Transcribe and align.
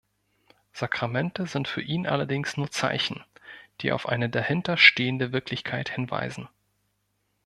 Sakramente 0.73 1.45
sind 1.45 1.67
für 1.67 1.83
ihn 1.83 2.07
allerdings 2.07 2.57
nur 2.57 2.71
Zeichen, 2.71 3.23
die 3.81 3.91
auf 3.91 4.09
eine 4.09 4.31
dahinter 4.31 4.75
stehende 4.75 5.31
Wirklichkeit 5.31 5.89
hinweisen. 5.89 6.49